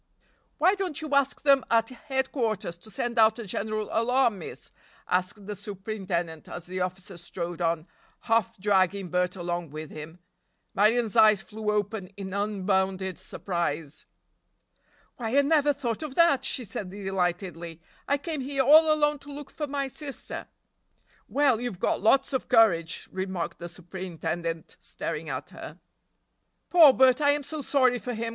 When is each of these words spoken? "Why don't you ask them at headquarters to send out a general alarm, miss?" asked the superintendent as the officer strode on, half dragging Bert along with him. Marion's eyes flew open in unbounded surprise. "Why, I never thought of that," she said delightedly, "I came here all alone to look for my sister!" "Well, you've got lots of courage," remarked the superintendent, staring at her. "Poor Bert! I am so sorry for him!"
"Why 0.57 0.73
don't 0.73 0.99
you 0.99 1.13
ask 1.13 1.43
them 1.43 1.63
at 1.69 1.89
headquarters 1.89 2.75
to 2.75 2.89
send 2.89 3.19
out 3.19 3.37
a 3.37 3.45
general 3.45 3.87
alarm, 3.91 4.39
miss?" 4.39 4.71
asked 5.07 5.45
the 5.45 5.53
superintendent 5.55 6.49
as 6.49 6.65
the 6.65 6.79
officer 6.79 7.17
strode 7.17 7.61
on, 7.61 7.85
half 8.21 8.57
dragging 8.57 9.09
Bert 9.11 9.35
along 9.35 9.69
with 9.69 9.91
him. 9.91 10.17
Marion's 10.73 11.15
eyes 11.15 11.43
flew 11.43 11.69
open 11.69 12.07
in 12.17 12.33
unbounded 12.33 13.19
surprise. 13.19 14.07
"Why, 15.17 15.37
I 15.37 15.41
never 15.43 15.71
thought 15.71 16.01
of 16.01 16.15
that," 16.15 16.43
she 16.45 16.65
said 16.65 16.89
delightedly, 16.89 17.79
"I 18.07 18.17
came 18.17 18.41
here 18.41 18.63
all 18.63 18.91
alone 18.91 19.19
to 19.19 19.31
look 19.31 19.51
for 19.51 19.67
my 19.67 19.85
sister!" 19.85 20.47
"Well, 21.27 21.61
you've 21.61 21.79
got 21.79 22.01
lots 22.01 22.33
of 22.33 22.49
courage," 22.49 23.07
remarked 23.11 23.59
the 23.59 23.69
superintendent, 23.69 24.77
staring 24.79 25.29
at 25.29 25.51
her. 25.51 25.79
"Poor 26.71 26.91
Bert! 26.91 27.21
I 27.21 27.33
am 27.33 27.43
so 27.43 27.61
sorry 27.61 27.99
for 27.99 28.15
him!" 28.15 28.29